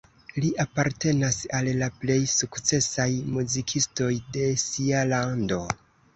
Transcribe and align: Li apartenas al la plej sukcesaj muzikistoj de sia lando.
Li 0.43 0.47
apartenas 0.61 1.37
al 1.57 1.69
la 1.81 1.89
plej 2.05 2.15
sukcesaj 2.37 3.07
muzikistoj 3.37 4.11
de 4.39 4.49
sia 4.65 5.07
lando. 5.15 5.63